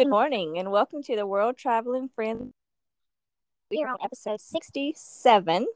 [0.00, 2.54] Good morning and welcome to the World Traveling Friends.
[3.70, 5.66] We are on episode 67,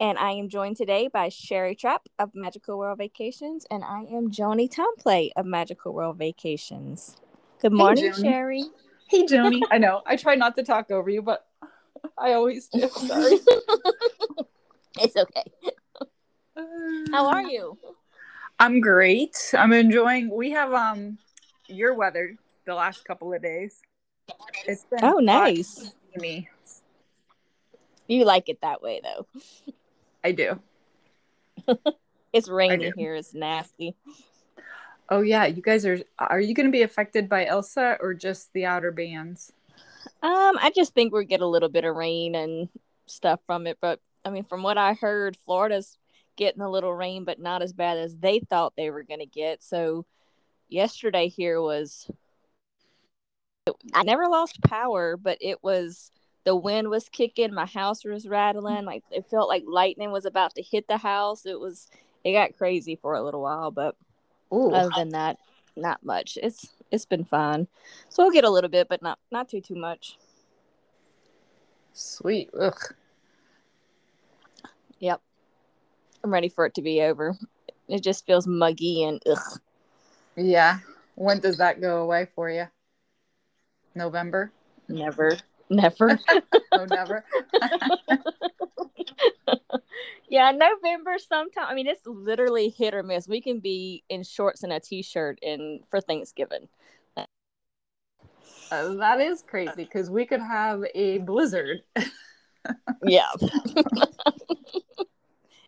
[0.00, 4.30] and I am joined today by Sherry Trapp of Magical World Vacations, and I am
[4.30, 7.18] Joni Tomplay of Magical World Vacations.
[7.60, 8.22] Good morning, Joni.
[8.22, 8.64] Sherry.
[9.06, 9.60] Hey, Joni.
[9.70, 10.00] I know.
[10.06, 11.46] I try not to talk over you, but
[12.18, 12.88] I always do.
[12.88, 13.38] Sorry.
[14.98, 15.44] it's okay.
[17.12, 17.76] How are you?
[18.58, 19.52] I'm great.
[19.52, 20.30] I'm enjoying.
[20.30, 21.18] We have um
[21.66, 23.80] your weather the last couple of days.
[24.66, 25.94] It's been Oh, nice.
[26.12, 26.48] steamy.
[28.06, 29.26] You like it that way, though.
[30.22, 30.60] I do.
[32.30, 32.92] It's rainy do.
[32.94, 33.14] here.
[33.14, 33.96] It's nasty.
[35.08, 35.98] Oh yeah, you guys are.
[36.18, 39.50] Are you going to be affected by Elsa or just the outer bands?
[40.22, 42.68] Um, I just think we get a little bit of rain and
[43.06, 45.96] stuff from it, but I mean, from what I heard, Florida's
[46.36, 49.26] getting a little rain, but not as bad as they thought they were going to
[49.26, 49.62] get.
[49.62, 50.04] So,
[50.68, 52.10] yesterday here was
[53.94, 56.10] I never lost power, but it was
[56.44, 60.54] the wind was kicking, my house was rattling, like it felt like lightning was about
[60.54, 61.46] to hit the house.
[61.46, 61.88] It was
[62.24, 63.96] it got crazy for a little while, but
[64.50, 65.38] Oh, other than that,
[65.76, 66.38] not much.
[66.42, 67.68] It's it's been fine.
[68.08, 70.16] So we'll get a little bit, but not not too too much.
[71.92, 72.50] sweet.
[72.58, 72.94] Ugh.
[75.00, 75.20] Yep.
[76.24, 77.36] I'm ready for it to be over.
[77.88, 79.60] It just feels muggy and ugh.
[80.36, 80.78] Yeah.
[81.14, 82.66] When does that go away for you?
[83.98, 84.52] November?
[84.88, 85.36] Never.
[85.68, 86.18] Never.
[86.70, 87.24] Oh, never.
[90.28, 91.64] yeah, November sometime.
[91.66, 93.26] I mean, it's literally hit or miss.
[93.26, 96.68] We can be in shorts and a t-shirt and for Thanksgiving.
[98.70, 101.80] Uh, that is crazy because we could have a blizzard.
[103.02, 103.30] Yeah.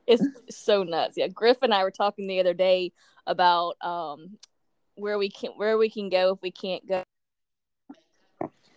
[0.07, 1.15] it's so nuts.
[1.17, 2.93] Yeah, Griff and I were talking the other day
[3.27, 4.37] about um
[4.97, 7.03] where we can where we can go if we can't go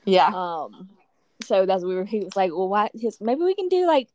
[0.06, 0.28] Yeah.
[0.34, 0.90] Um,
[1.44, 2.06] so that's we were.
[2.06, 2.90] He was like, "Well, why?
[2.94, 4.10] His maybe we can do like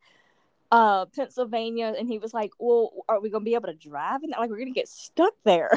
[0.70, 4.32] uh Pennsylvania." And he was like, "Well, are we gonna be able to drive?" And
[4.38, 5.70] like, we're gonna get stuck there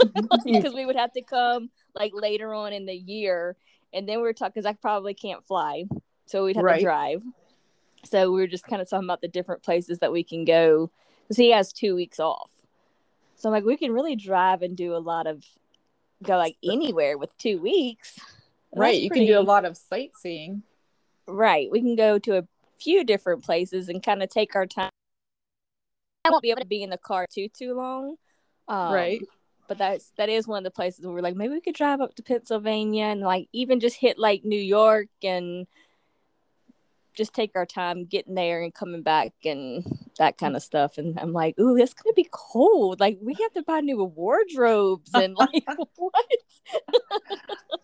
[0.44, 3.56] because we would have to come like later on in the year.
[3.92, 5.84] And then we are talking because I probably can't fly,
[6.26, 6.78] so we'd have Right.
[6.78, 7.22] to drive.
[8.04, 10.90] So we were just kind of talking about the different places that we can go
[11.22, 12.50] because he has two weeks off.
[13.36, 15.44] So I'm like, we can really drive and do a lot of
[16.22, 18.18] go like anywhere with two weeks.
[18.78, 19.00] Right.
[19.00, 20.62] You can do a lot of sightseeing.
[21.26, 21.70] Right.
[21.70, 22.46] We can go to a
[22.80, 24.90] few different places and kind of take our time.
[26.24, 28.16] I won't be able to be in the car too too long.
[28.66, 29.22] Um, right.
[29.66, 32.00] But that's that is one of the places where we're like maybe we could drive
[32.00, 35.66] up to Pennsylvania and like even just hit like New York and
[37.18, 39.84] just take our time getting there and coming back and
[40.18, 40.96] that kind of stuff.
[40.96, 43.00] And I'm like, ooh, it's gonna be cold.
[43.00, 46.14] Like we have to buy new wardrobes and like what?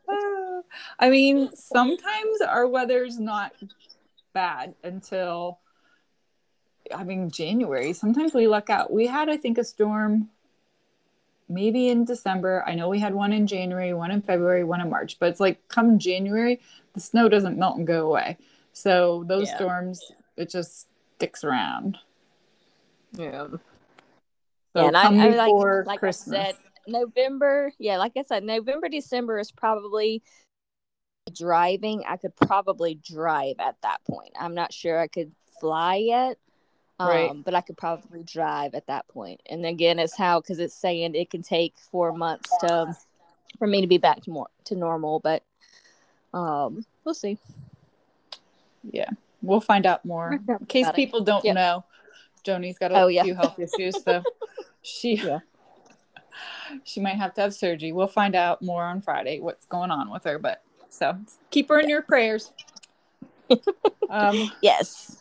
[1.00, 3.53] I mean, sometimes our weather's not
[4.33, 5.59] bad until,
[6.95, 7.93] I mean, January.
[7.93, 8.93] Sometimes we luck out.
[8.93, 10.31] We had, I think, a storm
[11.49, 12.65] maybe in December.
[12.66, 15.41] I know we had one in January, one in February, one in March, but it's
[15.41, 16.61] like come January,
[16.95, 18.39] the snow doesn't melt and go away.
[18.74, 19.56] So those Yeah.
[19.56, 21.96] storms, it just sticks around.
[23.12, 23.46] Yeah.
[24.72, 26.38] So yeah, and I, come I like before like Christmas.
[26.38, 26.56] I said,
[26.88, 27.72] November.
[27.78, 30.22] Yeah, like I said, November, December is probably
[31.32, 32.02] driving.
[32.06, 34.32] I could probably drive at that point.
[34.38, 36.36] I'm not sure I could fly yet,
[36.98, 37.44] um, Right.
[37.44, 39.41] but I could probably drive at that point.
[39.48, 42.96] And again, it's how because it's saying it can take four months to
[43.58, 45.20] for me to be back to more to normal.
[45.20, 45.44] But
[46.32, 47.38] um, we'll see.
[48.91, 49.11] Yeah,
[49.43, 50.39] we'll find out more.
[50.49, 50.95] In case it.
[50.95, 51.55] people don't Yep.
[51.55, 51.84] know,
[52.45, 53.22] Joni's got a Oh, yeah.
[53.22, 54.22] few health issues, so
[54.83, 55.41] she Yeah.
[56.84, 57.93] she might have to have surgery.
[57.93, 61.17] We'll find out more on Friday what's going on with her, but so
[61.50, 62.53] keep her in your prayers.
[64.11, 65.19] um, Yes.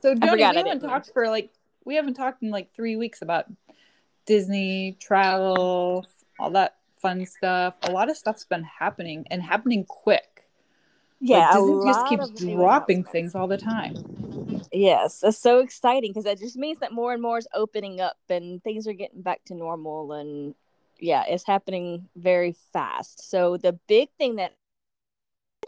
[0.00, 1.50] so Joni, we haven't talked for like
[1.84, 3.46] we haven't talked in like three weeks about
[4.26, 6.06] Disney travel,
[6.38, 7.74] all that fun stuff.
[7.84, 10.37] A lot of stuff's been happening and happening quick.
[11.20, 13.96] Yeah, like, Disney just keeps dropping things all the time.
[14.72, 18.16] Yes, that's so exciting because that just means that more and more is opening up
[18.28, 20.54] and things are getting back to normal and
[21.00, 23.28] yeah, it's happening very fast.
[23.28, 24.52] So the big thing that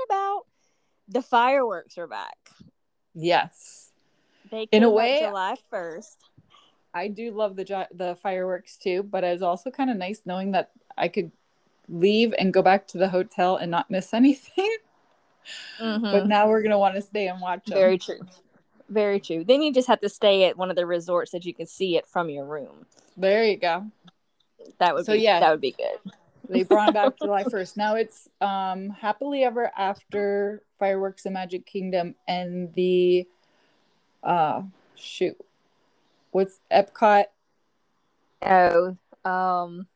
[0.05, 0.43] about
[1.08, 2.37] the fireworks are back.
[3.14, 3.91] Yes.
[4.50, 6.19] They In a way- July first.
[6.93, 10.50] I do love the jo- the fireworks too, but it's also kind of nice knowing
[10.53, 11.31] that I could
[11.88, 14.76] leave and go back to the hotel and not miss anything.
[15.79, 17.77] But now we're gonna want to stay and watch them.
[17.77, 17.81] Mm-hmm.
[17.81, 18.21] Very true.
[18.89, 19.45] Very true.
[19.45, 21.97] Then you just have to stay at one of the resorts that you can see
[21.97, 22.87] it from your room.
[23.17, 23.87] There you go.
[24.79, 25.41] That would So, be yeah.
[25.41, 26.13] that would be good.
[26.49, 27.77] They brought back July 1st.
[27.77, 33.27] Now it's um happily ever after fireworks in Magic Kingdom and the
[34.23, 34.63] uh
[34.97, 35.37] shoot.
[36.33, 37.25] What's Epcot?
[38.43, 39.87] Oh, um,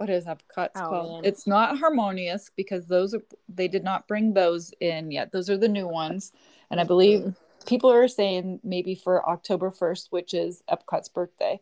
[0.00, 1.22] What is Epcot's Oh, called?
[1.22, 1.24] man.
[1.30, 3.20] It's not Harmonious because those are
[3.50, 5.30] they did not bring those in yet.
[5.30, 6.32] Those are the new ones.
[6.70, 7.34] And I believe
[7.66, 11.60] people are saying maybe for October 1st, which is Epcot's birthday.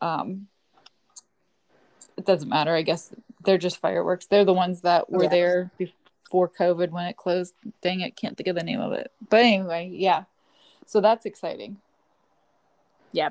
[0.00, 0.46] Um
[2.16, 2.74] it doesn't matter.
[2.74, 3.12] I guess
[3.44, 4.24] they're just fireworks.
[4.24, 5.28] They're the ones that were Yeah.
[5.28, 7.52] there before COVID when it closed.
[7.82, 9.12] Dang it, can't think of the name of it.
[9.28, 10.24] But anyway, yeah.
[10.86, 11.76] So that's exciting.
[13.12, 13.30] yeah,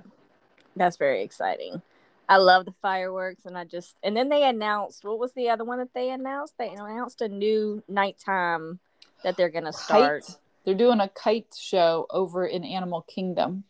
[0.75, 1.81] that's very exciting.
[2.27, 5.63] I love the fireworks, and I just and then they announced what was the other
[5.63, 6.55] one that they announced?
[6.57, 8.79] They announced a new nighttime
[9.23, 10.25] that they're gonna start.
[10.25, 10.37] Kite.
[10.63, 13.65] They're doing a kite show over in Animal Kingdom.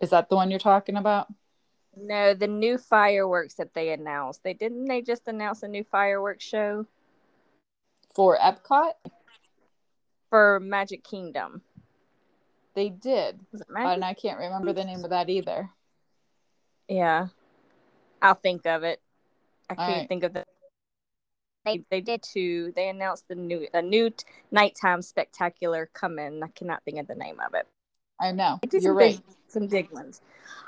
[0.00, 1.26] Is that the one you're talking about?
[1.96, 4.42] No, the new fireworks that they announced.
[4.44, 6.86] They didn't they just announce a new fireworks show
[8.14, 8.92] For Epcot?
[10.28, 11.62] for Magic Kingdom.
[12.74, 13.40] They did.
[13.52, 15.70] Was it And I can't remember the name of that either.
[16.88, 17.28] Yeah,
[18.22, 19.00] I'll think of it.
[19.68, 20.08] I can't Alright.
[20.08, 20.44] think of the.
[21.64, 22.72] They they did two.
[22.76, 26.42] They announced the new a new t- nighttime spectacular coming.
[26.42, 27.66] I cannot think of the name of it.
[28.20, 28.58] I know.
[28.62, 29.16] They did You're some right.
[29.16, 30.20] big, some big ones.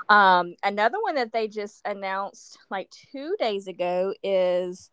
[0.09, 4.91] Um, another one that they just announced like two days ago is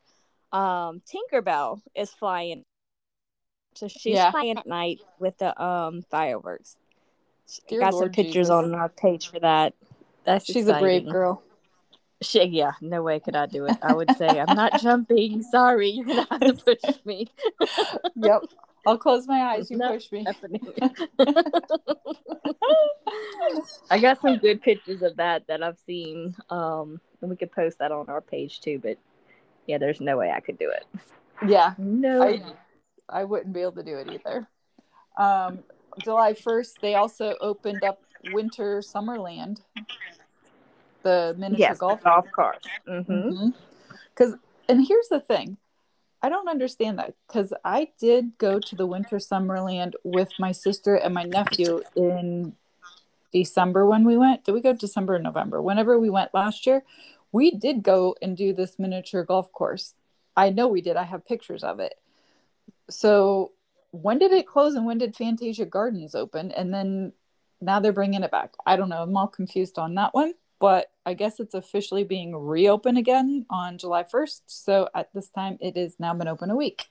[0.53, 2.63] um, Tinkerbell is flying.
[3.75, 4.31] So she's Yeah.
[4.31, 6.77] flying at night with the um, fireworks.
[7.69, 8.51] Dear Got some pictures Jesus.
[8.51, 9.75] on our page for that.
[10.27, 11.43] That's She's a brave girl.
[12.21, 13.77] She, yeah, no way could I do it.
[13.83, 15.43] I would say I'm not jumping.
[15.43, 17.29] Sorry, you're gonna have to push me.
[18.17, 18.43] Yep.
[18.87, 19.71] I'll close my eyes.
[19.71, 20.25] You push me.
[23.91, 26.37] I got some good pictures of that that I've seen.
[26.51, 28.79] Um, and we could post that on our page too.
[28.83, 28.97] But
[29.67, 30.87] yeah, there's no way I could do it.
[31.47, 31.75] Yeah.
[31.79, 32.23] No.
[32.23, 32.43] I
[33.09, 34.49] I wouldn't be able to do it either.
[35.19, 35.65] Um,
[36.03, 38.01] July 1st, they also opened up
[38.33, 39.61] Winter Summerland,
[41.03, 42.03] the miniature yes, golf.
[42.03, 42.67] golf cart.
[42.89, 43.51] Mm-hmm.
[44.11, 44.35] Because,
[44.69, 45.57] and here's the thing
[46.23, 50.97] I don't understand that because I did go to the Winter Summerland with my sister
[50.97, 52.55] and my nephew in
[53.33, 54.45] December when we went.
[54.45, 55.61] Did we go December or November?
[55.61, 56.83] Whenever we went last year,
[57.33, 59.95] we did go and do this miniature golf course.
[60.37, 60.97] I know we did.
[60.97, 61.95] I have pictures of it.
[62.89, 63.53] So
[63.91, 66.51] when did it close and when did Fantasia Gardens open?
[66.51, 67.13] And then
[67.61, 68.53] now they're bringing it back.
[68.67, 69.03] I don't know.
[69.03, 73.79] I'm all confused on that one, but I guess it's officially being reopened again on
[73.79, 74.43] July 1st.
[74.47, 76.87] So at this time, it has now been open a week.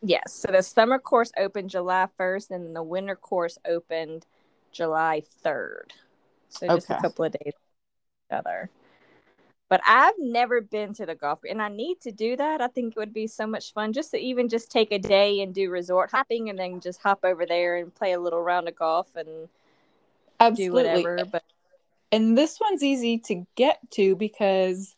[0.00, 0.32] Yes.
[0.32, 4.26] So the summer course opened July 1st, and the winter course opened
[4.72, 5.92] July 3rd.
[6.50, 6.98] So just Okay.
[6.98, 7.52] a couple of days
[8.28, 8.70] together.
[9.68, 12.60] But I've never been to the golf, and I need to do that.
[12.62, 15.42] I think it would be so much fun just to even just take a day
[15.42, 18.68] and do resort hopping, and then just hop over there and play a little round
[18.68, 19.48] of golf and
[20.56, 21.24] do whatever.
[21.30, 21.42] But
[22.10, 24.96] And this one's easy to get to because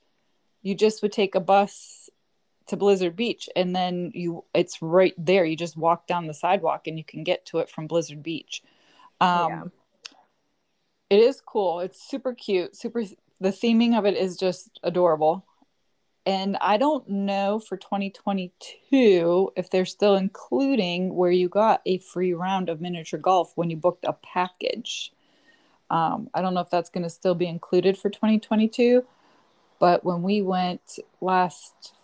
[0.62, 2.08] you just would take a bus
[2.66, 5.44] to Blizzard Beach and then you it's right there.
[5.44, 8.62] You just walk down the sidewalk and you can get to it from Blizzard Beach.
[9.20, 9.62] Um Yeah.
[11.10, 11.80] it is cool.
[11.80, 12.76] It's super cute.
[12.76, 13.02] Super
[13.40, 15.44] the theming of it is just adorable.
[16.26, 22.34] And I don't know for 2022 if they're still including where you got a free
[22.34, 25.12] round of miniature golf when you booked a package.
[25.88, 29.04] Um, I don't know if that's going to still be included for 2022,
[29.80, 31.94] but when we went last,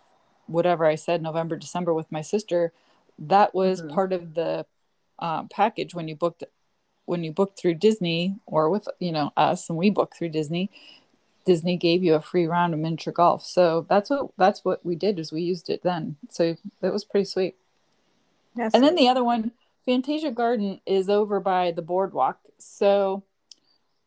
[0.47, 2.73] whatever I said, November, December with my sister,
[3.19, 3.91] that was Mhm.
[3.95, 4.67] part of the
[5.19, 6.45] um, package when you booked
[7.07, 10.71] when you booked through Disney or with you know us and we booked through Disney.
[11.47, 14.97] Disney gave you a free round of miniature golf, so that's what that's what we
[14.97, 16.17] did is we used it then.
[16.29, 17.55] So that was pretty sweet.
[18.57, 18.97] That's And then it.
[18.99, 19.53] the other one,
[19.85, 22.39] Fantasia Garden, is over by the boardwalk.
[22.59, 23.23] So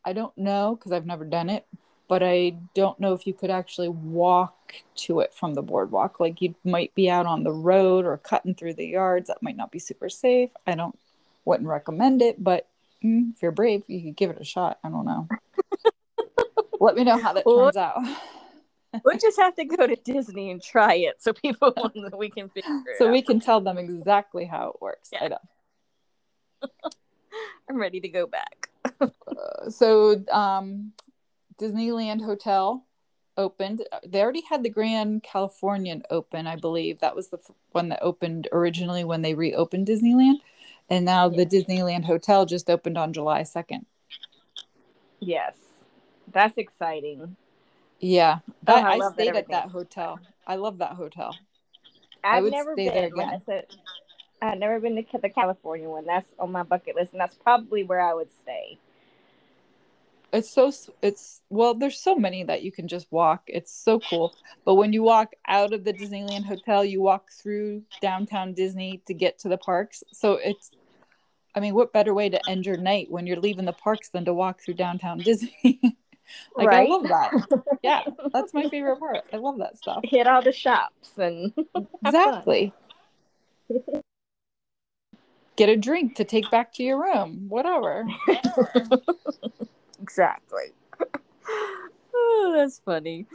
[0.04, 1.66] I don't know because I've never done it,
[2.08, 6.20] but I don't know if you could actually walk to it from the boardwalk.
[6.20, 9.28] Like you might be out on the road or cutting through the yards.
[9.28, 10.50] That might not be super safe.
[10.66, 10.98] I don't
[11.44, 12.68] wouldn't recommend it, but
[13.02, 14.78] mm, if you're brave, you could give it a shot.
[14.84, 15.28] I don't know.
[16.80, 18.00] Let me know how that turns out.
[19.04, 21.74] we'll just have to go to Disney and try it so people
[22.18, 23.12] we can figure it so out.
[23.12, 25.10] we can tell them exactly how it works.
[25.12, 25.28] I Yeah.
[25.28, 25.38] know.
[27.68, 28.68] I'm ready to go back.
[29.68, 30.92] so um
[31.60, 32.84] disneyland hotel
[33.36, 37.88] opened they already had the grand californian open i believe that was the f- one
[37.90, 40.36] that opened originally when they reopened disneyland
[40.88, 43.84] and now the disneyland hotel just opened on july 2nd
[45.20, 45.54] Yes,
[46.32, 47.36] that's exciting.
[48.00, 51.38] yeah Oh, I i, love that stayed at that hotel I love that hotel.
[52.24, 52.94] I I've would never stay been.
[52.94, 53.42] there I again.
[53.46, 53.66] said,
[54.42, 56.06] I've never been to the California one.
[56.06, 58.78] That's on my bucket list, and that's probably where I would stay.
[60.32, 60.72] It's so
[61.02, 63.42] it's well, there's so many that you can just walk.
[63.46, 64.34] It's so cool.
[64.64, 69.14] But when you walk out of the Disneyland hotel, you walk through downtown Disney to
[69.14, 70.02] get to the parks.
[70.12, 70.72] So it's
[71.54, 74.24] I mean, what better way to end your night when you're leaving the parks than
[74.24, 75.80] to walk through downtown Disney?
[76.56, 76.88] like I Right.
[76.88, 77.32] love that.
[77.82, 79.24] Yeah, that's my favorite part.
[79.32, 80.00] I love that stuff.
[80.04, 81.52] Hit all the shops and.
[82.04, 82.72] Exactly.
[85.56, 87.46] Get a drink to take back to your room.
[87.48, 88.06] Whatever.
[90.02, 90.72] exactly.
[92.14, 93.26] oh, that's funny.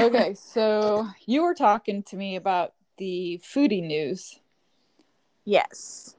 [0.00, 4.40] Okay, so you were talking to me about the foodie news.
[5.44, 6.16] Yes.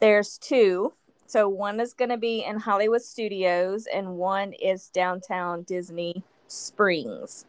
[0.00, 0.92] There's two.
[1.32, 7.46] So one is going to be in Hollywood Studios and one is downtown Disney Springs.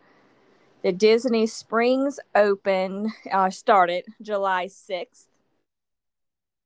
[0.83, 5.25] The Disney Springs open uh, started July 6th.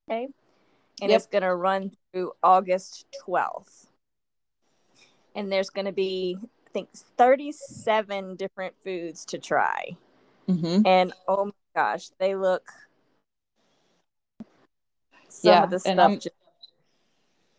[0.08, 0.28] Okay.
[1.02, 1.16] And Yep.
[1.16, 3.88] it's going to run through August 12th.
[5.34, 9.98] And there's going to be, I think, 37 different foods to try.
[10.48, 10.84] Mm-hmm.
[10.86, 12.72] And oh my gosh, they look
[15.30, 16.37] some Yeah, of the and stuff just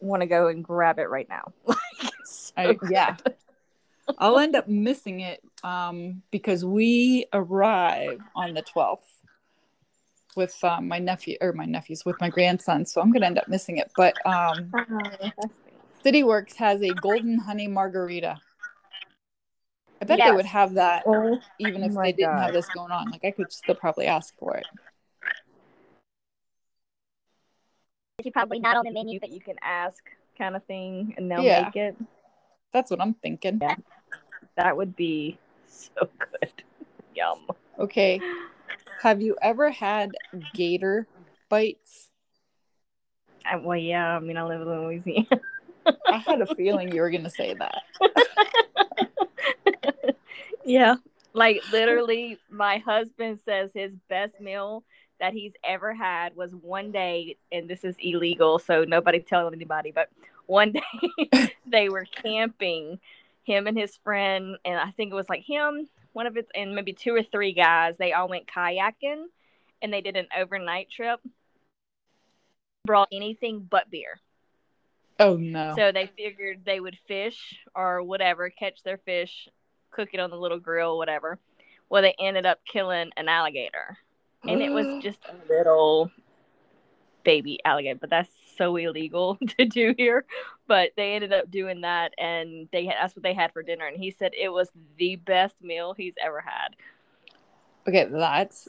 [0.01, 1.53] want to go and grab it right now.
[2.01, 3.17] Like, so I, yeah.
[4.19, 8.99] I'll end up missing it um, because we arrive on the 12th
[10.37, 12.87] with um, my nephew or my nephews with my grandson.
[12.87, 13.91] So I'm going to end up missing it.
[13.97, 14.71] But um,
[15.39, 15.51] Oh,
[16.03, 18.41] City Works has a golden honey margarita.
[20.01, 23.11] I bet they would have that Oh, even if they didn't have this going on.
[23.11, 24.67] Like I could still probably ask for it.
[28.25, 30.03] You probably not on the menu, but you can ask
[30.37, 31.65] kind of thing, and they'll Yeah.
[31.65, 31.97] make it.
[32.73, 33.59] That's what I'm thinking.
[33.63, 33.77] Yeah.
[34.57, 36.51] That would be so good.
[37.15, 37.47] Yum.
[37.79, 38.21] Okay.
[39.03, 40.17] Have you ever had
[40.53, 41.07] gator
[41.49, 42.11] bites?
[43.47, 44.17] I, well, yeah.
[44.17, 45.41] I mean, I live in Louisiana.
[46.07, 47.83] I had a feeling you were going to say that.
[50.65, 50.97] yeah.
[51.33, 54.83] Like literally, my husband says his best meal
[55.21, 59.91] that he's ever had was one day, and this is illegal, so nobody tell anybody,
[59.91, 60.09] but
[60.47, 60.73] one
[61.33, 62.99] day they were camping,
[63.45, 66.75] him and his friend, and I think it was like him, one of his, and
[66.75, 67.95] maybe two or three guys.
[67.99, 69.27] They all went kayaking
[69.83, 71.21] and they did an overnight trip.
[72.85, 74.21] Brought anything but beer.
[75.21, 75.75] Oh no.
[75.77, 79.49] So they figured they would fish or whatever, catch their fish,
[79.91, 81.39] cook it on the little grill, whatever.
[81.91, 83.99] Well, they ended up killing an alligator.
[84.47, 86.11] And it was just a little
[87.25, 90.25] baby alligator, but that's so illegal to do here.
[90.67, 93.87] But they ended up doing that, and they that's what they had for dinner.
[93.87, 96.77] And he said it was the best meal he's ever had.
[97.87, 98.69] Okay, that's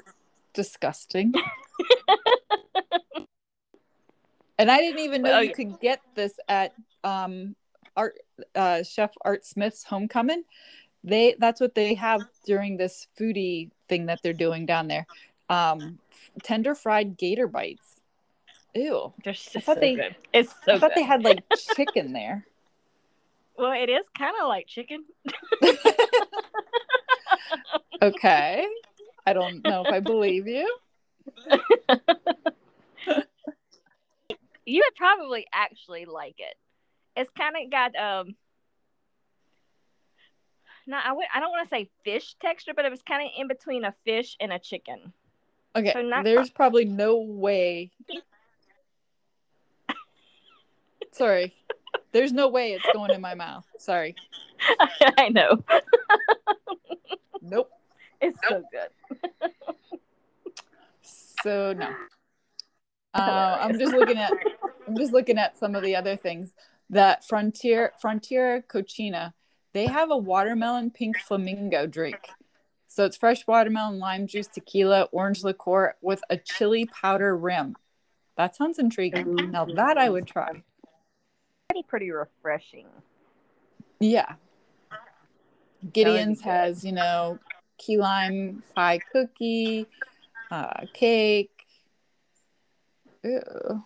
[0.54, 1.34] disgusting.
[4.58, 5.56] and I didn't even know Well, you yeah.
[5.56, 6.74] could get this at
[7.04, 7.56] um
[7.96, 8.20] Art
[8.56, 10.44] uh Chef Art Smith's homecoming.
[11.04, 15.06] They that's what they have during this foodie thing that they're doing down there.
[15.50, 16.00] Um
[16.44, 18.02] tender fried gator bites.
[18.76, 19.14] Ew.
[19.24, 20.16] They're just I thought so they- good.
[20.34, 20.98] It's so I thought good.
[20.98, 21.44] they had like
[21.76, 22.46] chicken there.
[23.58, 25.06] well, it is kind of like chicken.
[28.02, 28.66] Okay.
[29.26, 30.74] I don't know if I believe you.
[34.66, 36.56] you would probably actually like it.
[37.18, 38.36] It's kind of got um.
[40.88, 41.26] No, I would.
[41.34, 43.94] I don't want to say fish texture, but it was kind of in between a
[44.06, 45.12] fish and a chicken.
[45.76, 45.94] Okay.
[45.94, 47.92] So There's probably no way.
[51.12, 51.54] Sorry.
[52.12, 53.66] There's no way it's going in my mouth.
[53.78, 54.16] Sorry.
[55.18, 55.64] I know.
[57.42, 57.70] Nope.
[58.22, 59.52] It's so good.
[61.44, 61.94] So no.
[63.14, 64.32] Uh, I'm just looking at
[64.88, 66.54] I'm just looking at some of the other things.
[66.90, 69.34] That Frontier Frontier Cochina,
[69.74, 72.18] they have a watermelon pink flamingo drink.
[72.92, 77.76] So it's fresh watermelon, lime juice, tequila, orange liqueur with a chili powder rim.
[78.36, 79.52] That sounds intriguing.
[79.52, 80.64] Now that I would try.
[81.70, 82.88] Pretty pretty refreshing.
[84.00, 84.34] Yeah.
[85.94, 87.38] Gideon's has, you know,
[87.78, 89.86] key lime pie cookie,
[90.50, 91.68] uh, cake.
[93.24, 93.84] Ew.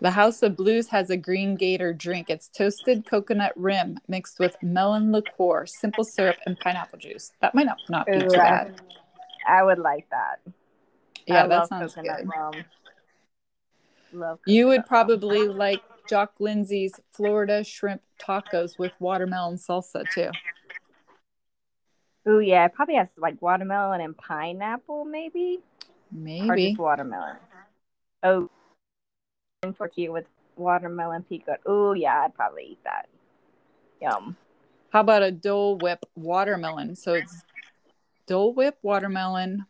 [0.00, 2.30] The House of Blues has a green gator drink.
[2.30, 7.32] It's toasted coconut rim mixed with melon liqueur, simple syrup, and pineapple juice.
[7.40, 8.80] That might not, not be Ooh, too bad.
[9.46, 10.40] I would like that.
[11.26, 12.28] Yeah, I that sounds coconut good.
[12.28, 12.52] rum.
[14.12, 14.38] Love.
[14.46, 14.86] You would rum.
[14.86, 20.30] probably like Jock Lindsay's Florida shrimp tacos with watermelon salsa too.
[22.24, 25.58] Oh yeah, it probably has like watermelon and pineapple, maybe.
[25.60, 26.68] Or Maybe.
[26.68, 27.36] just watermelon.
[28.22, 28.50] Oh,
[29.62, 31.56] and tortilla with watermelon pico.
[31.66, 33.08] Oh yeah, I'd probably eat that.
[34.00, 34.36] Yum.
[34.90, 36.94] How about a Dole Whip watermelon?
[36.94, 37.42] So it's
[38.26, 39.66] Dole Whip watermelon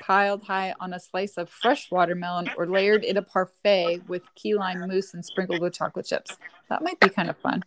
[0.00, 4.54] piled high on a slice of fresh watermelon or layered in a parfait with key
[4.54, 6.36] lime mousse and sprinkled with chocolate chips.
[6.68, 7.62] That might be kind of fun.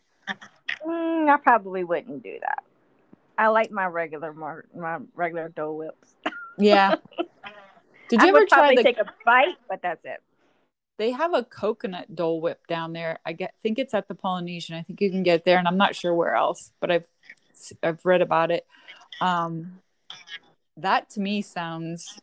[0.85, 2.63] Mm, I probably wouldn't do that.
[3.37, 6.15] I like my regular mar- my regular Dole Whips.
[6.57, 6.95] Yeah.
[8.09, 10.21] Did you I ever would try probably the take a bite, but that's it.
[10.99, 13.19] They have a coconut Dole Whip down there.
[13.25, 14.75] I get think it's at the Polynesian.
[14.75, 17.07] I think you can get there and I'm not sure where else, but I've
[17.81, 18.67] I've read about it.
[19.21, 19.79] Um
[20.75, 22.19] that to me sounds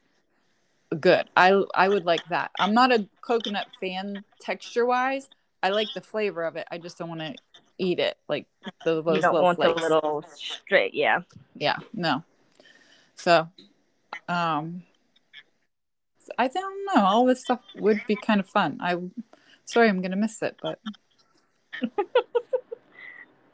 [1.01, 1.29] good.
[1.35, 2.51] I I would like that.
[2.61, 5.27] I'm not a coconut fan texture wise.
[5.63, 6.69] I like the flavor of it.
[6.71, 7.35] I just don't want to
[7.79, 8.47] eat it like
[8.85, 9.81] the, those you don't little want flakes.
[9.81, 10.93] the little straight.
[10.95, 11.21] Yeah.
[11.55, 12.23] yeah no
[13.15, 13.49] so
[14.29, 14.83] um
[16.39, 18.97] i don't know all this stuff would be kind of fun i
[19.65, 20.79] sorry i'm gonna miss it but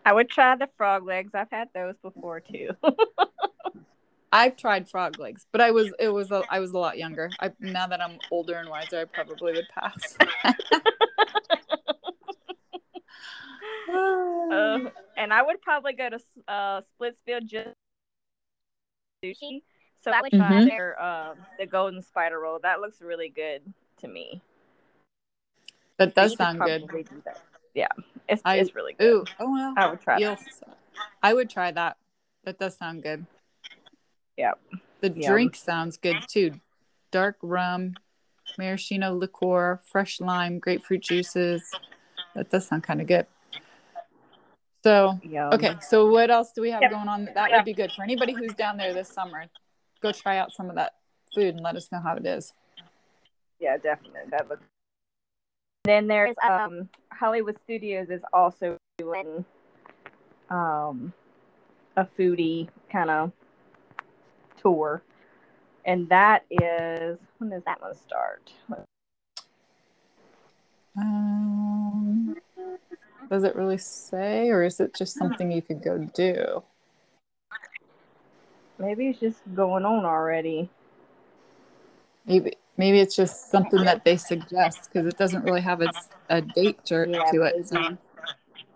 [0.04, 1.30] I would try the frog legs.
[1.32, 2.70] I've had those before too.
[4.32, 7.30] i've tried frog legs but i was it was a, i was a lot younger
[7.38, 10.16] i now that i'm older and wiser i probably would pass
[14.52, 14.78] Uh,
[15.16, 17.76] and I would probably go to uh, Splitsville just
[19.24, 19.62] sushi.
[20.02, 20.68] So I would try Mhm.
[20.68, 22.58] their um, the golden spider roll.
[22.58, 23.62] That looks really good
[23.98, 24.42] to me.
[25.98, 27.40] that does sound good do that.
[27.74, 27.86] Yeah,
[28.28, 29.06] it's I- it's really good.
[29.06, 30.76] ooh oh well I would try You'll- that.
[31.22, 31.96] i would try that
[32.44, 33.24] that does sound good
[34.36, 34.54] Yeah.
[35.00, 36.54] the drink sounds good too
[37.12, 37.94] dark rum
[38.58, 41.70] maraschino liqueur fresh lime grapefruit juices
[42.34, 43.26] that does sound kind of good
[44.82, 45.52] so Yum.
[45.52, 46.90] Okay, so what else do we have Yep.
[46.90, 47.26] going on?
[47.34, 49.44] That would be good for anybody who's down there this summer.
[50.02, 50.94] Go try out some of that
[51.34, 52.52] food and let us know how it is.
[53.60, 54.22] Yeah, definitely.
[54.30, 54.64] That looks.
[55.84, 59.44] Then there's um Hollywood Studios is also doing
[60.50, 61.12] um
[61.96, 63.32] a foodie kind of
[64.60, 65.02] tour,
[65.84, 68.52] and that is when does that one start?
[70.96, 72.36] Um,
[73.30, 76.62] does it really say, or is it just something you could go do?
[78.82, 80.68] Maybe it's just going on already.
[82.26, 86.40] Maybe maybe it's just something that they suggest because it doesn't really have its, a
[86.40, 87.68] date to, Yeah, to it.
[87.68, 87.80] So.
[87.80, 87.98] maybe.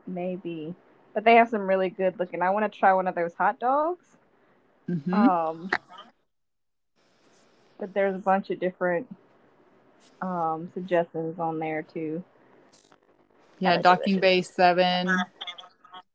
[0.06, 0.74] Maybe,
[1.12, 2.40] but they have some really good looking.
[2.40, 4.06] I want to try one of those hot dogs.
[4.88, 5.12] Mhm.
[5.12, 5.70] Um,
[7.78, 9.08] but there's a bunch of different
[10.22, 12.22] um suggestions on there too.
[13.58, 14.42] yeah, Docking Bay.
[14.42, 15.18] Seven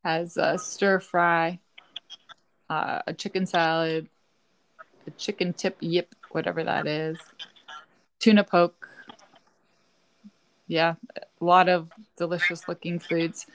[0.02, 1.60] has a stir fry,
[2.72, 4.08] uh, a chicken salad,
[5.06, 7.18] a chicken tip yip, whatever that is,
[8.18, 8.88] tuna poke.
[10.68, 13.46] Yeah, a lot of delicious looking foods.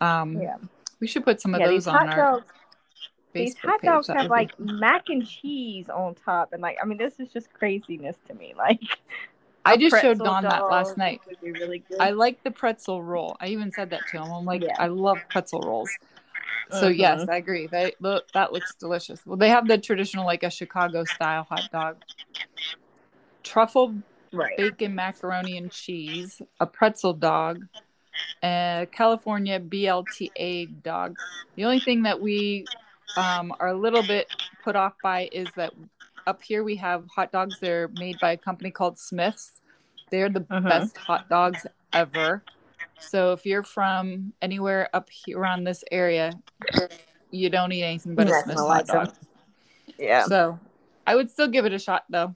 [0.00, 0.56] Um, Yeah,
[1.00, 1.66] We should put some of yeah.
[1.68, 2.52] those These on hot our dogs,
[3.32, 6.86] these hot dogs That have be- like mac and cheese on top, and like I
[6.86, 8.54] mean, this is just craziness to me.
[8.66, 8.80] Like
[9.64, 11.20] I just showed Don that last night.
[11.42, 11.84] Really.
[12.00, 13.36] I like the pretzel roll.
[13.38, 14.32] I even said that to him.
[14.32, 14.74] I'm like, Yeah.
[14.78, 15.90] I love pretzel rolls.
[16.70, 17.28] So yes, Mhm.
[17.28, 17.66] I agree.
[17.66, 19.20] They look that looks delicious.
[19.24, 21.96] Well, they have the traditional like a Chicago style hot dog,
[23.42, 23.96] truffle
[24.32, 24.56] right.
[24.56, 27.64] bacon macaroni and cheese, a pretzel dog,
[28.42, 31.16] a California BLTA dog.
[31.56, 32.68] The only thing that we
[33.16, 34.28] um, are a little bit
[34.62, 35.72] put off by is that
[36.26, 37.58] up here we have hot dogs.
[37.58, 39.52] They're made by a company called Smith's.
[40.10, 40.68] They're the Mhm.
[40.68, 42.44] best hot dogs ever.
[43.00, 46.32] So if you're from anywhere up here around this area,
[47.30, 49.14] you don't eat anything but a That's Smith's hot dog.
[49.98, 50.58] Yeah, So
[51.06, 52.34] I would still give it a shot though.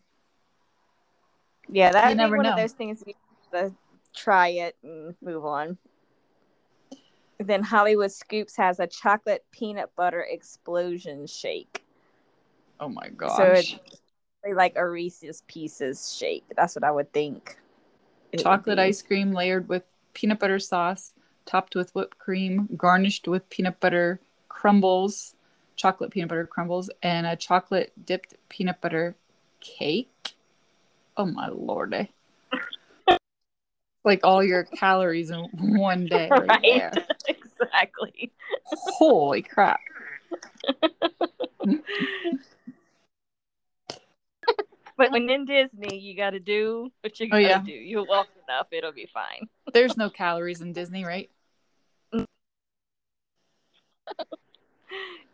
[1.69, 1.91] yeah.
[2.15, 2.51] Never one know.
[2.53, 3.15] of those things you
[3.53, 3.73] to
[4.15, 5.77] try it and move on.
[7.39, 11.85] Then Hollywood Scoops has a chocolate peanut butter explosion shake.
[12.79, 13.37] Oh my gosh.
[13.37, 13.77] So it's
[14.57, 16.45] like a Reese's Pieces shake.
[16.57, 17.59] That's what I would think.
[18.33, 21.13] it would chocolate ice cream layered with peanut butter sauce,
[21.47, 25.35] topped with whipped cream, garnished with peanut butter crumbles,
[25.77, 29.17] chocolate peanut butter crumbles, and a chocolate dipped peanut butter
[29.61, 30.35] cake.
[31.17, 32.13] Oh my lordy.
[34.05, 36.93] like all your calories in one day right, Right.
[37.29, 38.33] exactly.
[38.65, 39.81] Holy crap.
[45.03, 47.59] But when in Disney, you got to do what you Oh, got to yeah.
[47.59, 47.73] do.
[47.73, 49.49] You walk enough, it'll be fine.
[49.73, 51.29] There's no calories in Disney, right?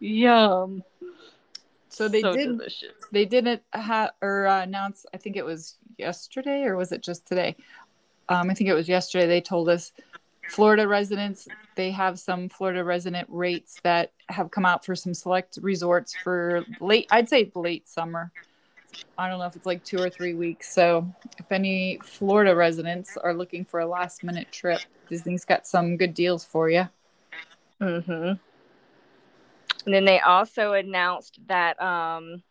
[0.01, 0.83] Yum.
[1.91, 2.95] So they So did delicious.
[3.13, 7.27] they didn't ha- or uh, announce i think it was yesterday or was it just
[7.27, 7.57] today
[8.31, 9.93] um, i think it was yesterday they told us
[10.49, 15.59] florida residents they have some florida resident rates that have come out for some select
[15.63, 18.31] resorts for late i'd say late summer
[19.17, 21.07] i don't know if it's like two or three weeks so
[21.39, 26.15] if any florida residents are looking for a last minute trip disney's got some good
[26.15, 26.89] deals for you
[27.81, 28.33] Mm-hmm.
[29.85, 32.43] And then they also announced that um,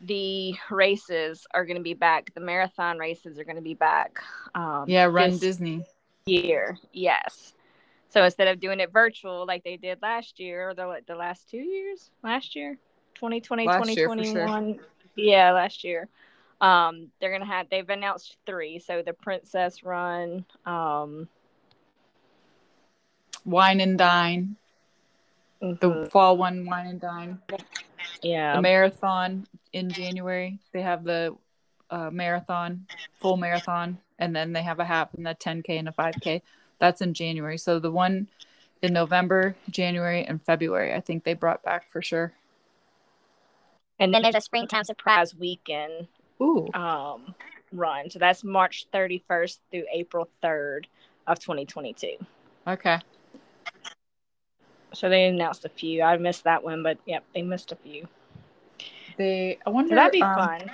[0.00, 2.32] the races are going to be back.
[2.34, 4.20] The marathon races are going to be back.
[4.54, 5.84] Um, yeah run disney
[6.26, 6.78] year.
[6.92, 7.54] Yes.
[8.08, 11.50] So instead of doing it virtual like they did last year or the the last
[11.50, 12.78] two years, last year,
[13.16, 14.76] 2020, Last year, for sure.
[15.16, 15.28] 2021.
[15.28, 16.08] Yeah, last year.
[16.60, 17.68] Um, they're gonna have.
[17.70, 18.78] They've announced three.
[18.78, 20.44] So the Princess Run.
[20.64, 21.28] Um,
[23.44, 24.56] wine and dine
[25.60, 27.38] the mhm, fall one wine and dine
[28.22, 28.56] yeah.
[28.56, 30.58] the marathon in January.
[30.72, 31.36] They have the
[31.90, 32.86] uh, marathon,
[33.20, 36.42] full marathon, and then they have a half and the 10K and a 5K.
[36.78, 37.58] That's in January.
[37.58, 38.28] So the one
[38.82, 42.32] in November, January, and February, I think they brought back for sure.
[43.98, 46.08] And then there's a springtime surprise weekend
[46.40, 47.34] Ooh, um,
[47.72, 48.10] run.
[48.10, 50.84] So that's March 31st through April 3rd
[51.26, 52.16] of 2022.
[52.66, 52.98] okay.
[54.92, 56.02] So they announced a few.
[56.02, 58.08] I missed that one, but yep, they missed a few.
[59.18, 59.90] They, I wonder.
[59.90, 60.70] So that'd be um, fun.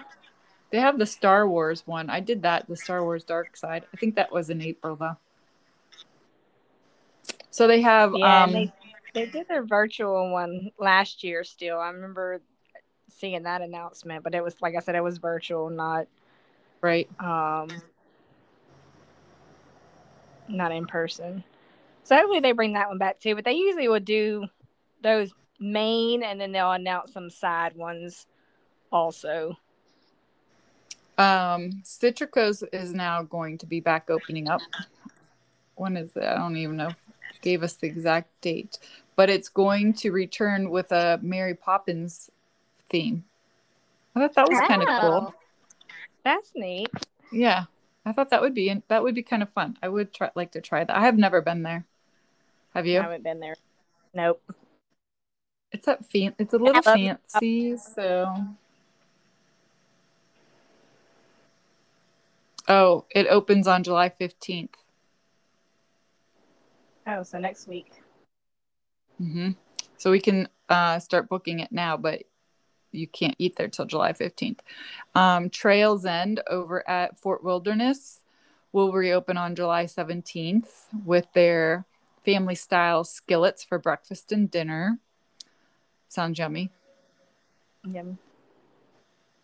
[0.70, 2.08] They have the Star Wars one.
[2.08, 3.84] I did that, the Star Wars Dark Side.
[3.92, 5.16] I think that was in April though.
[7.50, 8.72] So they have Yeah, um they
[9.14, 11.44] they did their virtual one last year.
[11.44, 12.40] Still, I remember
[13.22, 16.08] seeing that announcement, but it was like I said, it was virtual, not
[16.80, 17.08] right.
[17.20, 17.68] um
[20.48, 21.44] not in person.
[22.02, 23.36] So hopefully they bring that one back too.
[23.36, 24.46] But they usually will do
[25.02, 28.26] those main, and then they'll announce some side ones
[28.90, 29.56] also.
[31.16, 34.62] Um Citricos is now going to be back opening up.
[35.76, 36.24] When is it?
[36.24, 36.90] I don't even know.
[37.40, 38.78] Gave us the exact date,
[39.14, 42.28] but it's going to return with a Mary Poppins
[42.88, 43.24] theme.
[44.14, 45.26] I thought that was kind of cool.
[45.28, 45.34] Oh,
[46.24, 46.90] That's neat.
[47.30, 47.64] Yeah,
[48.04, 49.76] I thought that would be that would be kind of fun.
[49.82, 50.96] I would try like to try that.
[50.96, 51.86] I have never been there.
[52.74, 53.00] Have I you?
[53.00, 53.54] haven't been there.
[54.14, 54.42] Nope.
[55.72, 58.34] It's a fan- It's a little fancy, so.
[62.68, 64.74] Oh, it opens on July fifteenth.
[67.06, 67.90] Oh, so next week.
[69.18, 69.50] hmm
[69.96, 72.22] So we can uh, start booking it now, but
[72.92, 74.60] you can't eat there till July 15th.
[75.14, 78.20] Um, Trails End over at Fort Wilderness
[78.72, 80.68] will reopen on July 17th
[81.04, 81.84] with their
[82.24, 84.98] family style skillets for breakfast and dinner.
[86.08, 86.70] Sounds yummy.
[87.84, 88.18] Yum.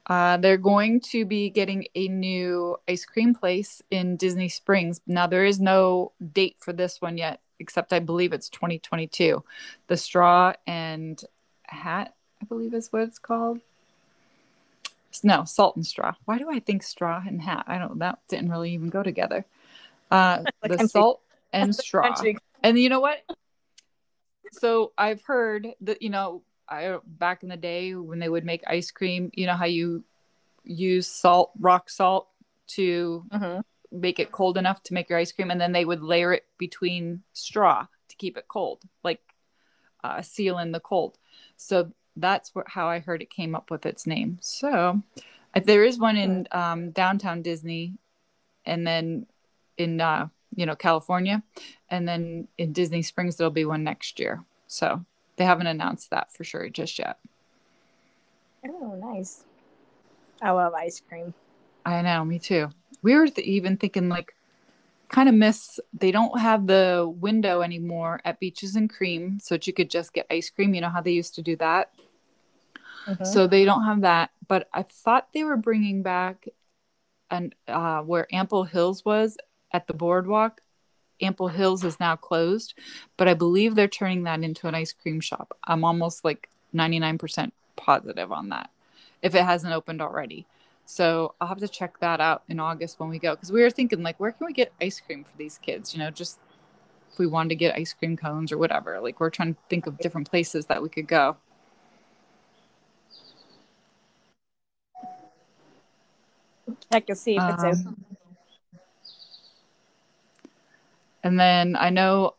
[0.07, 5.03] Uh, they're going to be getting a new ice cream place in Disney Springs.
[5.07, 9.45] Now, there is no date for this one yet, except I believe it's 2022.
[9.87, 11.23] The Straw and
[11.65, 13.61] Hat, I believe is what it's called.
[15.25, 16.15] No, Salt and Straw.
[16.27, 17.65] Why do I think Straw and Hat?
[17.67, 19.45] I don't, that didn't really even go together.
[20.11, 21.23] Uh, the country- Salt
[21.53, 22.15] and Straw.
[22.63, 23.19] And you know what?
[24.53, 28.63] So I've heard that you know, I back in the day when they would make
[28.67, 30.05] ice cream, you know how you
[30.65, 32.29] use salt, rock salt
[32.69, 33.63] to Mhm.
[33.91, 36.47] make it cold enough to make your ice cream, and then they would layer it
[36.59, 39.21] between straw to keep it cold, like
[40.05, 41.19] uh, seal in the cold.
[41.57, 44.39] So that's what, how I heard it came up with its name.
[44.41, 45.03] So
[45.55, 47.95] uh, there is one in um, downtown Disney,
[48.65, 49.27] and then
[49.77, 51.43] in uh, you know California,
[51.89, 54.45] and then in Disney Springs there'll be one next year.
[54.67, 55.05] So
[55.37, 57.19] they haven't announced that for sure just yet.
[58.67, 59.45] Oh, nice.
[60.43, 61.33] I love ice cream.
[61.87, 62.69] I know, me too.
[63.03, 64.35] We were th- even thinking like
[65.09, 69.67] kind of miss they don't have the window anymore at Beaches and Cream so that
[69.67, 71.93] you could just get ice cream, you know how they used to do that.
[73.09, 73.27] Mhm.
[73.27, 76.47] So they don't have that, but I thought they were bringing back
[77.31, 79.37] and uh, where Ample Hills was
[79.73, 80.61] at the boardwalk.
[81.21, 82.75] Ample Hills is now closed,
[83.17, 85.57] but I believe they're turning that into an ice cream shop.
[85.65, 88.71] I'm almost like 99% positive on that
[89.23, 90.47] if it hasn't opened already.
[90.85, 93.71] So I'll have to check that out in August when we go because we were
[93.71, 95.93] thinking like where can we get ice cream for these kids?
[95.93, 96.39] You know, just
[97.13, 99.01] if we wanted to get ice cream cones or whatever.
[99.01, 101.37] Like we're trying to think of different places that we could go.
[106.93, 108.05] Check to see if it's Um, open.
[111.23, 112.35] And then I know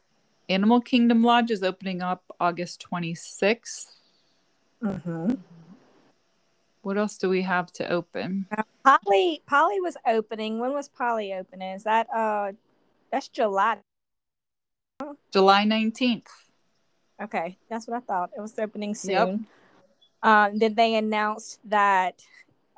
[0.47, 3.91] Animal Kingdom Lodge is opening up August 26th.
[4.81, 5.35] Mm-hmm.
[6.81, 8.47] What else do we have to open?
[8.83, 10.59] Poly Poly was opening.
[10.59, 11.75] When was Poly opening?
[11.75, 12.53] Is that uh
[13.11, 13.77] that's July.
[15.31, 16.27] July 19th.
[17.21, 18.31] Okay, that's what I thought.
[18.35, 19.11] It was opening soon.
[19.11, 19.39] Yep.
[20.23, 22.23] Um, then they announced that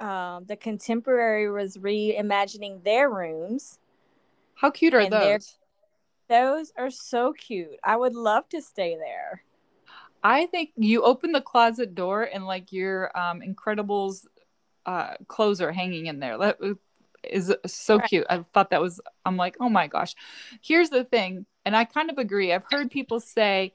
[0.02, 3.80] um, the contemporary was reimagining their rooms.
[4.56, 5.58] How cute are those?
[6.28, 7.78] Those are so cute.
[7.84, 9.44] I would love to stay there.
[10.24, 14.26] I think you open the closet door and like your um, Incredibles
[14.86, 16.38] uh, clothes are hanging in there.
[16.38, 16.58] That
[17.24, 18.10] is so right.
[18.10, 18.26] cute.
[18.30, 19.00] I thought that was.
[19.26, 20.16] I'm like, oh my gosh.
[20.62, 22.54] Here's the thing, and I kind of agree.
[22.54, 23.74] I've heard people say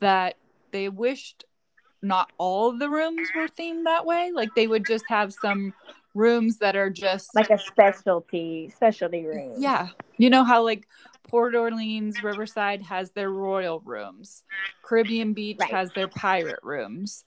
[0.00, 0.36] that
[0.70, 1.44] they wished
[2.02, 4.30] not all the rooms were themed that way.
[4.34, 5.74] Like they would just have some
[6.14, 9.54] rooms that are just like a specialty specialty room.
[9.58, 9.88] Yeah.
[10.16, 10.88] You know how like
[11.28, 14.42] Port Orleans Riverside has their royal rooms.
[14.82, 15.70] Caribbean Beach right.
[15.70, 17.24] has their pirate rooms.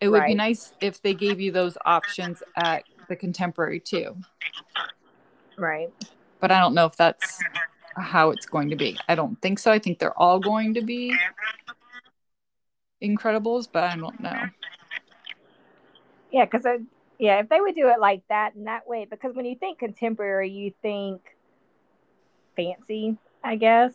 [0.00, 0.28] It would right.
[0.28, 4.16] be nice if they gave you those options at the contemporary too.
[5.56, 5.90] Right.
[6.40, 7.40] But I don't know if that's
[7.96, 8.96] how it's going to be.
[9.08, 9.72] I don't think so.
[9.72, 11.16] I think they're all going to be
[13.02, 14.48] Incredibles, but I don't know.
[16.32, 16.78] Yeah, because I
[17.18, 19.78] yeah, if they would do it like that and that way, because when you think
[19.78, 21.20] contemporary, you think
[22.56, 23.92] fancy, I guess.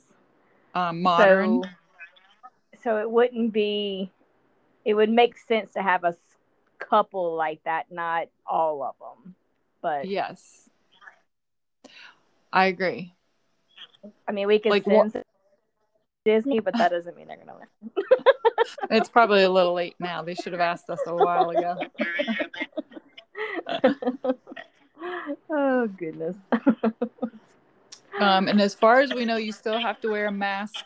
[0.74, 1.64] Um, modern.
[1.64, 1.70] So,
[2.84, 4.12] so it wouldn't be.
[4.86, 6.16] It would make sense to have a
[6.80, 9.36] couple like that, not all of them.
[9.82, 10.70] But yes,
[12.52, 13.14] I agree.
[14.28, 15.20] I mean, we could like, send wh-
[16.26, 17.92] Disney, but that doesn't mean they're gonna win.
[18.90, 20.22] it's probably a little late now.
[20.22, 21.78] They should have asked us a while ago.
[25.50, 26.36] oh goodness.
[28.20, 30.86] um, and as far as we know, you still have to wear a mask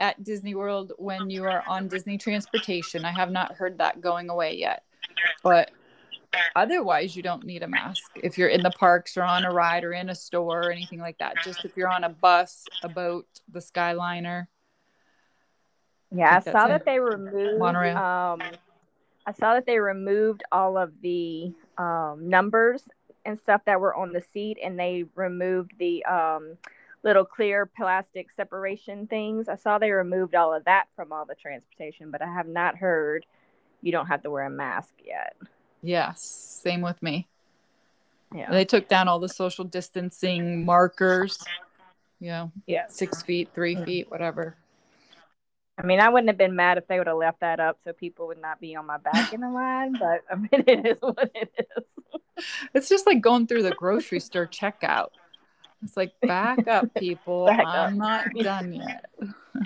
[0.00, 3.04] at Disney World when you are on Disney transportation.
[3.04, 4.82] I have not heard that going away yet.
[5.42, 5.70] But
[6.56, 9.84] otherwise you don't need a mask if you're in the parks or on a ride
[9.84, 12.88] or in a store or anything like that just if you're on a bus a
[12.88, 14.46] boat the skyliner
[16.14, 17.96] yeah, I, I saw that they removed monorail.
[17.96, 18.42] Um,
[19.26, 22.82] I saw that they removed all of the um, numbers
[23.24, 26.56] and stuff that were on the seat, and they removed the um,
[27.02, 29.48] little clear plastic separation things.
[29.48, 32.76] I saw they removed all of that from all the transportation, but I have not
[32.76, 33.26] heard
[33.80, 35.36] you don't have to wear a mask yet.
[35.82, 37.28] Yes, same with me.
[38.34, 41.38] Yeah, they took down all the social distancing markers.
[42.18, 43.84] You know, yeah, six feet, 3 mm-hmm.
[43.84, 44.56] feet, whatever.
[45.78, 47.92] I mean, I wouldn't have been mad if they would have left that up so
[47.92, 50.98] people would not be on my back in the line, but I mean, it is
[51.00, 52.44] what it is.
[52.74, 55.08] It's just like going through the grocery store checkout.
[55.82, 57.46] It's like, back up, people.
[57.46, 58.26] Back I'm up.
[58.34, 59.06] not done yet.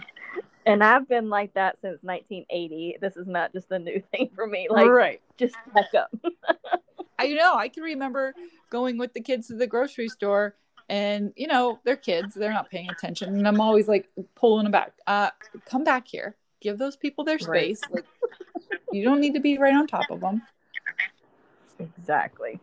[0.67, 2.99] and I've been like that since 1980.
[3.01, 4.69] This is not just a new thing for me.
[4.71, 5.21] Like, right.
[5.37, 6.15] just back up.
[7.19, 7.55] I know.
[7.55, 8.35] I can remember
[8.71, 10.55] going with the kids to the grocery store
[10.89, 14.73] and you know they're kids they're not paying attention and i'm always like pulling them
[14.73, 15.31] back uh
[15.69, 18.05] come back here give those people their space right.
[18.71, 20.43] like you don't need to be right on top of them
[21.79, 22.61] exactly.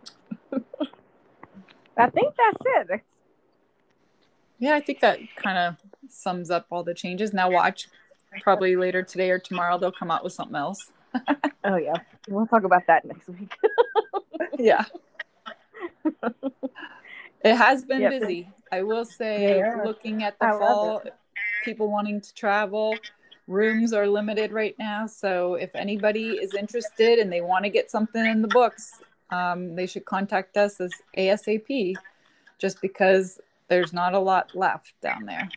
[1.95, 3.01] I think that's it.
[4.59, 5.75] Yeah i think that kind of
[6.09, 7.33] sums up all the changes.
[7.33, 7.87] Now watch
[8.41, 10.91] probably later today or tomorrow they'll come out with something else.
[11.65, 11.93] Oh yeah.
[12.27, 13.53] We'll talk about that next week.
[14.59, 14.83] Yeah
[17.43, 18.19] it has been yep.
[18.19, 18.49] busy.
[18.71, 19.81] I will say, yeah.
[19.83, 21.03] looking at the I fall,
[21.63, 22.95] people wanting to travel,
[23.47, 25.05] rooms are limited right now.
[25.05, 29.75] So if anybody is interested and they want to get something in the books, um,
[29.75, 31.95] they should contact us as ASAP
[32.57, 35.49] just because there's not a lot left down there.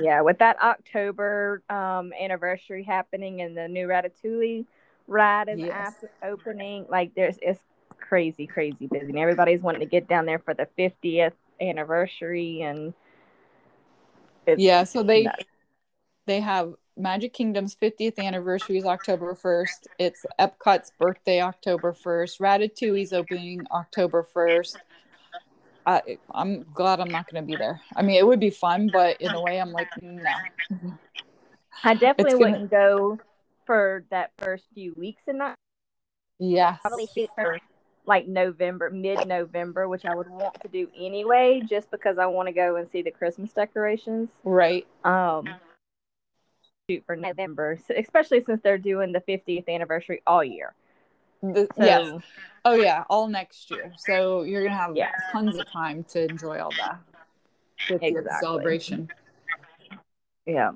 [0.00, 4.64] Yeah, with that October um, anniversary happening and the new Ratatouille
[5.08, 6.04] ride is yes.
[6.22, 7.60] opening, like there's it's
[8.08, 9.06] crazy, crazy busy.
[9.06, 12.94] And everybody's wanting to get down there for the 50th anniversary, and
[14.56, 15.44] yeah, so they nuts.
[16.26, 19.86] they have Magic Kingdom's 50th anniversary is October 1st.
[19.98, 22.40] It's Epcot's birthday, October 1st.
[22.40, 24.76] Ratatouille's opening October 1st.
[25.86, 27.80] I, I'm glad I'm not going to be there.
[27.96, 30.22] I mean, it would be fun, but in a way, I'm like, no.
[31.82, 32.52] I definitely gonna...
[32.52, 33.18] wouldn't go
[33.66, 35.54] for that first few weeks and not.
[36.38, 36.78] Yes.
[36.82, 37.58] Probably shoot for
[38.06, 42.48] like November, mid November, which I would want to do anyway, just because I want
[42.48, 44.30] to go and see the Christmas decorations.
[44.44, 44.86] Right.
[45.04, 45.48] Um,
[46.88, 50.74] shoot for November, so, especially since they're doing the 50th anniversary all year.
[51.42, 52.22] The, so, yes.
[52.64, 53.92] Oh yeah, all next year.
[53.98, 55.10] So you're gonna have yeah.
[55.32, 57.00] tons of time to enjoy all that.
[57.90, 58.22] Exactly.
[58.40, 59.08] celebration.
[60.46, 60.72] Yeah.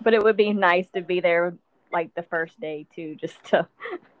[0.00, 1.54] But it would be nice to be there
[1.92, 3.68] like the first day too, just to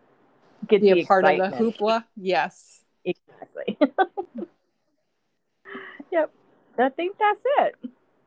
[0.66, 2.04] get Be a part of the hoopla.
[2.16, 2.80] Yes.
[3.04, 3.78] Exactly.
[6.12, 6.32] yep.
[6.78, 7.76] I think that's it.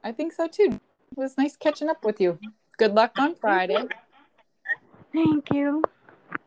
[0.04, 0.80] I think so too.
[1.12, 2.39] It was nice catching up with you.
[2.78, 3.84] Good luck on Friday.
[5.13, 5.84] Thank you.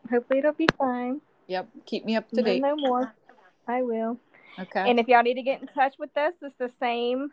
[0.09, 1.21] Hopefully it'll be fine.
[1.47, 1.69] Yep.
[1.85, 2.61] Keep me up to No, date.
[2.61, 3.13] no more.
[3.67, 4.17] I will.
[4.57, 4.89] Okay.
[4.89, 7.29] And if y'all need to get in touch with us, it's the same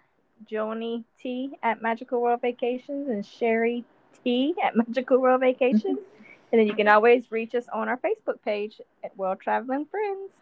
[0.51, 3.85] Joni T at Magical World Vacations and Sherry
[4.25, 5.83] T at Magical World Vacations.
[5.85, 6.12] Mm-hmm.
[6.53, 10.33] And then you can always reach us on our Facebook page at World Traveling Friends.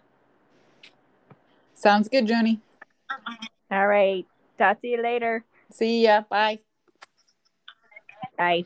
[1.75, 2.61] Sounds good, Joni.
[3.71, 4.27] All right.
[4.59, 5.45] Talk to you later.
[5.73, 6.23] See ya.
[6.29, 6.59] Bye.
[8.37, 8.65] Bye.